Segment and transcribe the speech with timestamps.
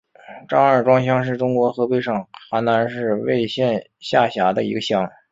[0.49, 2.15] 张二庄乡是中国河北省
[2.51, 5.07] 邯郸市魏县下辖的一个乡。